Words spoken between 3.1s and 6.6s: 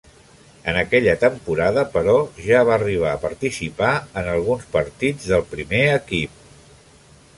a participar en alguns partits del primer equip.